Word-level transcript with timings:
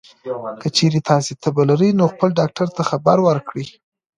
که 0.61 0.67
چېرې 0.77 0.99
تاسو 1.09 1.31
تبه 1.43 1.63
لرئ، 1.69 1.89
نو 1.99 2.05
خپل 2.13 2.29
ډاکټر 2.39 2.67
ته 2.75 2.81
خبر 2.89 3.17
ورکړئ. 3.27 3.65